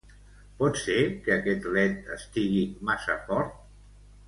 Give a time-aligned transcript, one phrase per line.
[0.61, 0.95] Pot ser
[1.27, 3.55] que aquest led estigui massa fort?